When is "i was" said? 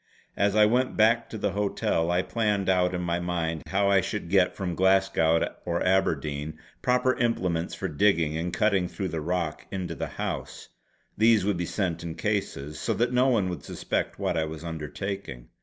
14.35-14.63